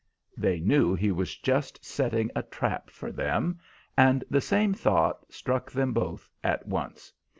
[0.35, 3.59] They knew he was just setting a trap for them,
[3.95, 7.13] and the same thought struck them both at once.